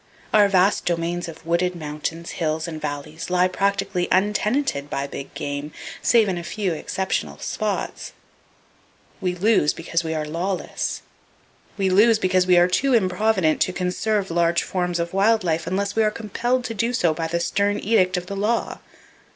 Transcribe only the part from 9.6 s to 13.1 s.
because we are lawless. We lose because we are too